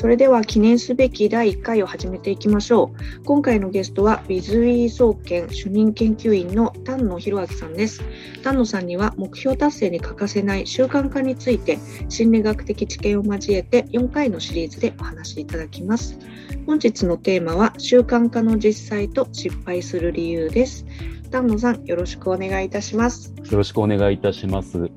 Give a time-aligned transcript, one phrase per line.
[0.00, 2.90] それでは記念すべき第1回を始めていきましょ
[3.20, 3.24] う。
[3.24, 8.02] 今回のゲストは、ウィズイ総研主任研究員の丹野博明さんです。
[8.42, 11.78] 丹野さんには目標達成に欠かせない習慣化について、
[12.08, 16.18] 心理学的知見を交えて4回のシリーズでお話しいただきます。
[16.64, 20.86] 本日のテーマは、習慣化の実際と失敗する理由です。
[21.30, 23.34] 丹野さん、よろしくお願いいたします。
[23.50, 24.90] よろしくお願いいたします。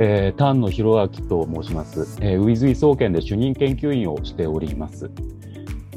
[0.00, 5.10] えー、丹野博明と申します、えー、ウィズイ総研で主任研究員をしております。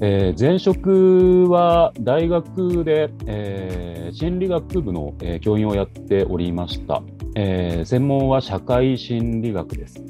[0.03, 7.03] えー、前職は大学で、えー、心理学部の、えー、教員をやっておりました。
[7.35, 10.03] えー、専門は社会心理学です。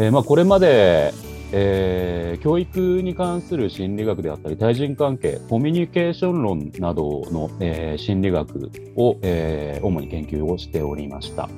[0.00, 1.12] えーまあ、これまで、
[1.52, 11.48] えー、教育に関する心理学であったり、対人関係、コミュニケーション論などの、えー、心理学を、えー、主に研究をしておりました。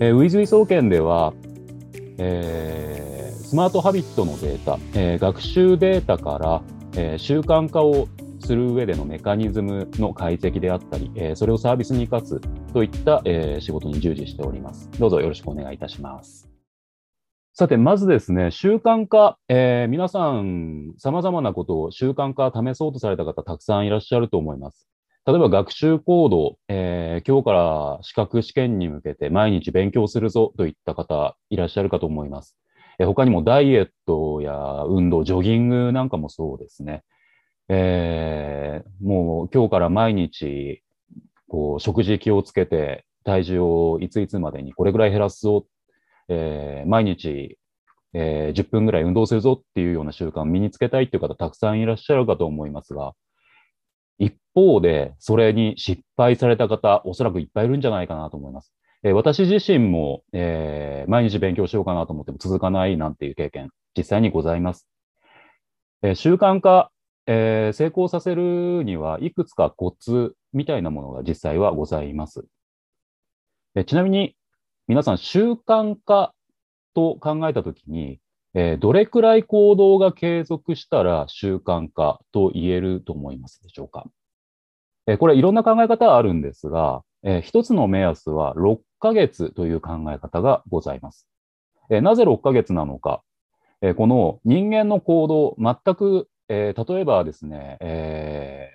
[0.00, 1.32] えー、ウィズウィ総研では、
[2.18, 6.62] えー、スマートハビットのデータ、えー、学習データから、
[6.96, 8.08] えー、習慣化を
[8.40, 12.40] する上でのメカニズムの解析であったり、えー、それをサービスに生かす
[12.72, 14.90] といった、えー、仕事に従事しております。
[14.98, 16.50] どうぞよろしくお願いいたします。
[17.52, 24.88] さて、まずですね、習慣化、えー、皆さん、様々なことを習慣化試そうとされた方、たくさんいらっしゃると思います。
[25.26, 32.56] 例えば学習行動、えー、今日から資格試験に向けて毎日勉強するぞといった方いらっしゃるかと思います。
[32.98, 37.04] えー、他にもダイエットや運動、ジョギングなんかもそうですね。
[37.70, 40.82] えー、もう今日から毎日
[41.48, 45.64] こう食事気をつけて体重をいついつまでにこれぐらい減らすぞ、
[46.28, 47.58] えー、毎日、
[48.12, 53.14] えー、10分ぐらい運動するぞっていうような習慣を身につけたいっていう方たくさんいらっしゃるかと思いますが、
[54.54, 58.72] 方で、それに失敗された方、おそらくいっぱいいるんじゃないかなと思います。
[59.02, 64.86] えー、私自身も、えー、毎日勉強しようかなと思っても続かないなんていう経験、実際にございます。
[66.02, 66.90] えー、習慣化、
[67.26, 72.44] え成功させるにはいくつかコツみたいなものが実際はございます。
[73.74, 74.36] えちなみに、
[74.88, 76.34] 皆さん習慣化
[76.94, 78.20] と考えたときに、
[78.52, 84.04] え、どれくらい行動が継続したら習慣化と言えると思いますでしょうか？
[85.06, 91.26] え、これいろんな考え方があるんですが、えー、一つの目安は6ヶ月という考え方がございます。
[91.90, 93.22] え、なぜ6ヶ月なのか、
[93.82, 98.70] え、この人間の行動、全く、え、例えばですね、え、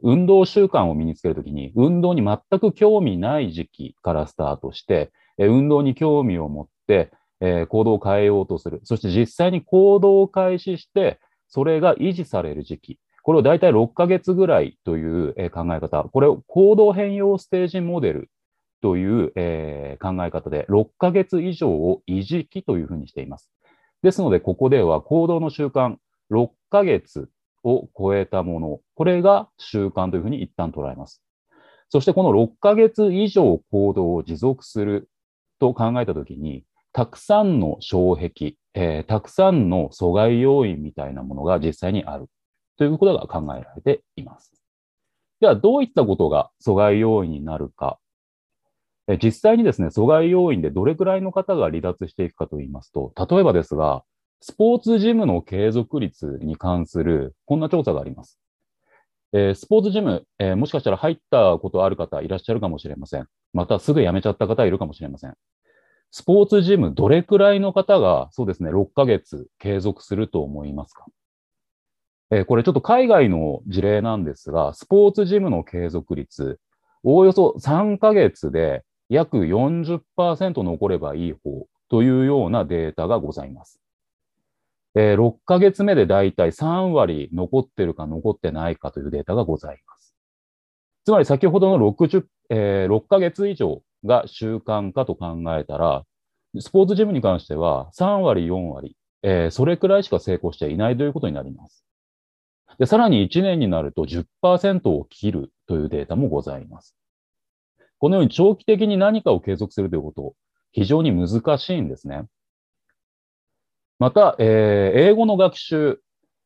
[0.00, 7.10] 運動習慣を身につけるときに、運動に全く興味ない時期からスタートして、え、運動に興味を持って、
[7.40, 8.80] え、行動を変えようとする。
[8.84, 12.98] そして実際に行動を開始して、それが維持される時期。
[13.22, 16.02] これを大体6ヶ月ぐらいという、考え方。
[16.04, 18.30] これを行動変容ステージモデル
[18.80, 19.28] という、
[19.98, 23.50] 考え方で、6ヶ月以上を維持期というふうにしています。
[24.02, 25.96] ですので、ここでは行動の習慣、
[26.32, 27.28] 6ヶ月
[27.62, 31.22] を超えたもの、これが習慣というふうに一旦捉えます。
[31.88, 35.08] そしてこの6ヶ月以上行動を持続する
[35.60, 42.28] と考えたときに、たくさんの障壁、えー、たくさんの阻害要因みたいなものが実際にある
[42.82, 44.52] ということが考えられています。
[45.40, 48.00] では、どういったことが阻害要因になるか。
[49.22, 54.02] 実際にですね、阻害要因でどれくらいの方が離脱していくかと言いますと、例えばですが、
[54.40, 58.40] スポーツジムの継続率に関するこんな調査があります。
[59.32, 63.28] えー、スポーツジム、えー、もしかしたら入ったことある方いらっしゃるかもしれません。
[63.52, 65.34] またすぐ辞めちゃった方いるかもしれません。
[66.10, 71.06] スポーツジム、どれくらいの方が、そうですね、6ヶ月継続すると思いますか？
[72.34, 76.58] え、これちょっと海外の事例なんですが、スポーツジムの継続率、
[77.02, 83.82] おおよそ3ヶ月で約40%残ればいい方というようなデータがございます。
[84.94, 90.14] え、6ヶ月目でだいたい3割残ってるか残ってないかというデータがございます。
[91.04, 96.06] つまり先ほどの60、えー、6ヶ月以上が習慣化と考えたら、
[96.58, 101.84] スポーツジムに関しては3割、4割、えー、それくらいしか成功していないということになります。
[102.82, 106.96] で、さらに1年になると10%を切るというデータもございます。
[108.00, 110.34] このように長期的に何かを継続するということ、
[110.72, 112.24] 非常に難しいんですね。
[114.00, 116.00] また、えー、英語の学習、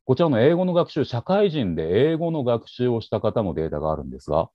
[0.05, 4.50] こちらの英語の学習、社会人で英語の学習をした方のデータがあるんですが、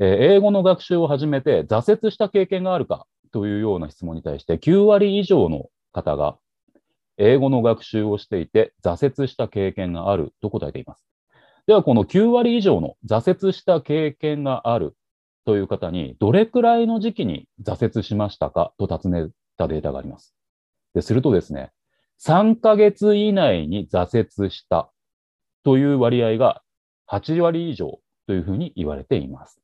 [0.00, 6.36] えー、英語の学習を始めて挫折した経験があるかというような質問に対して9割以上の方が
[7.16, 11.13] 英語の学習をしていて挫折した経験があると答えています。
[11.66, 14.96] では、この9割以上の挫折した経験がある
[15.46, 20.34] という方にどれくらいの時期に挫折しましたかと尋ねたデータがあります。
[20.94, 21.72] でするとですね、
[22.22, 24.90] 3ヶ月以内に挫折した
[25.64, 26.62] という割合が
[27.10, 29.60] 8割以上というふうに言われています。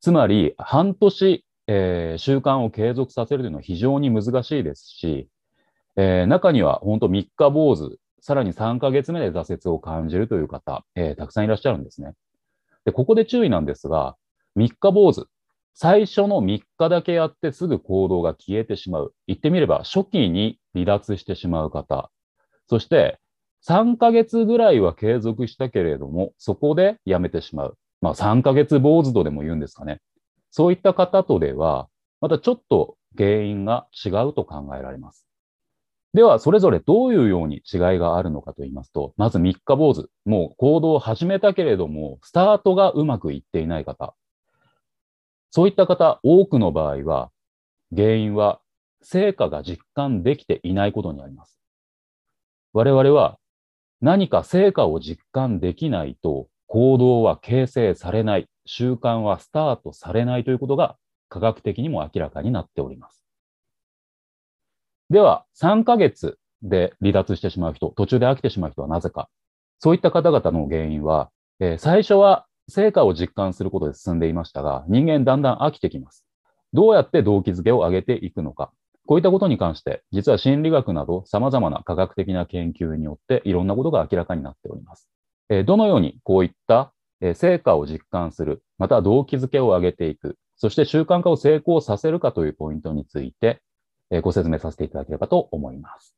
[0.00, 5.28] つまり、半年、えー、習慣を継続させるというのは非常に難しいですし、
[5.96, 12.14] えー、中には本当3日坊主、さらに3ヶ月目で挫折を感じるという方、えー、たくさんいらっしゃるんですね。
[12.84, 14.16] で、ここで注意なんですが、
[14.58, 15.28] 3日坊主、
[15.74, 19.14] 最初の3日だけやってすぐ行動が消えてしまう。
[19.28, 22.10] 言ってみれば、初期に離脱してしまう方。
[22.68, 23.20] そして、
[23.64, 27.78] 3ヶ月ぐらいは継続したけれども、そこでやめてしまう。
[28.00, 30.00] まあ、3ヶ月坊主とでも言うんですかね。
[30.50, 31.86] そういった方とでは、
[32.20, 35.25] またちょっと原因が違うと考えられます。
[36.16, 40.08] では、それぞれどういうように違いがあるのかと言いますと、まず3日坊主。
[40.24, 44.14] もう行動を始めたけれども、スタートがうまくいっていない方。
[45.50, 47.30] そういった方、多くの場合は、
[47.94, 48.62] 原因は
[49.02, 51.60] 成果が実感できていないことにあります。
[52.72, 53.38] 我々は
[54.00, 60.96] 何か成果を実感できないと行動は形成されない、習慣はスタートされないということが
[61.28, 63.25] 科学的にも明らかになっております。
[65.10, 69.28] では、3ヶ月で離脱してしまう人、途中で飽きてしまう人はなぜか。
[69.78, 71.30] そういった方々の原因は、
[71.60, 76.26] えー、最初は成果を実感することで進んでいましたが、人間だんだん飽きてきます。
[76.72, 78.72] どうやって動機づけを上げていくのか。
[79.06, 85.08] こういったことに関して、実は心理学など様々な科学的な研究によっていろんなことが明らかになっております。
[85.48, 93.60] えー、どのようにこういった、えー、成果を実感する、また動機づけを上げていく、そして習慣化を成功させるかというポイントについて、
[94.10, 96.14] えー、ご説明させていただければと思います。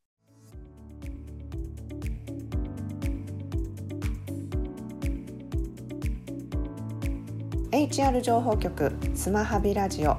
[7.71, 10.17] HR 情報局スマハビラジオ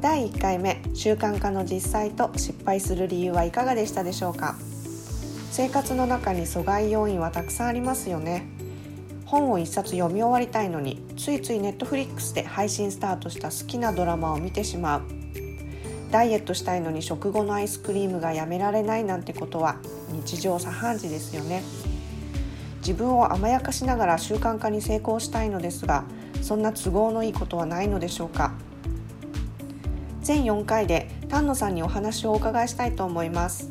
[0.00, 4.54] 第1回目習慣化の実際と失敗する理由はいかがでしたでしょうか？
[5.50, 8.46] 生活の中に阻害要因はたくさんありますよね。
[9.26, 15.19] 本を一冊読み終わりたいのについついネットフリックスで配信スタートした好きなドラマを見てしまう。
[16.10, 19.76] ダイエットしたいのに食後のアイスクリームがやめられないなんてことは
[20.10, 21.62] 日常茶飯事ですよね。
[22.78, 26.04] 自分を甘やかしながら習慣化に成功したいのですが
[26.42, 28.52] そんな都合のいいことはないのでしょうか。
[30.22, 33.70] 全4回で丹野さんにお話をお伺いしたいと思います。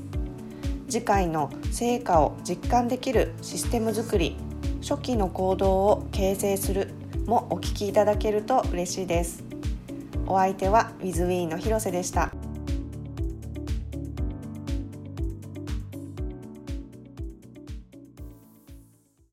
[0.90, 4.36] 次回の成果を実感できるシステム作り
[4.82, 6.94] 初期の行動を形成する
[7.26, 9.44] もお聞きいただけると嬉しいです。
[10.26, 12.29] お相手は WithWe の広瀬でした。